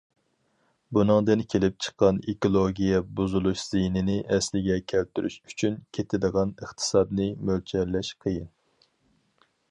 بۇنىڭدىن 0.97 1.41
كېلىپ 1.53 1.75
چىققان 1.87 2.21
ئېكولوگىيە 2.31 3.01
بۇزۇلۇش 3.19 3.65
زىيىنىنى 3.73 4.15
ئەسلىگە 4.37 4.77
كەلتۈرۈش 4.93 5.35
ئۈچۈن 5.51 5.75
كېتىدىغان 5.97 6.55
ئىقتىسادنى 6.65 7.29
مۆلچەرلەش 7.51 8.11
قىيىن. 8.25 8.49